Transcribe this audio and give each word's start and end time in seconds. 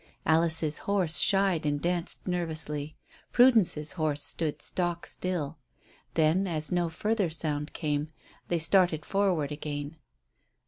Alice's 0.25 0.79
horse 0.89 1.19
shied 1.19 1.63
and 1.63 1.79
danced 1.79 2.25
nervously. 2.27 2.95
Prudence's 3.31 3.91
horse 3.91 4.23
stood 4.23 4.59
stock 4.59 5.05
still. 5.05 5.59
Then, 6.15 6.47
as 6.47 6.71
no 6.71 6.89
further 6.89 7.29
sound 7.29 7.73
came, 7.73 8.07
they 8.47 8.57
started 8.57 9.05
forward 9.05 9.51
again. 9.51 9.97